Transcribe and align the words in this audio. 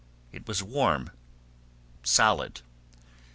It 0.31 0.47
was 0.47 0.63
warm, 0.63 1.11
solid. 2.01 2.61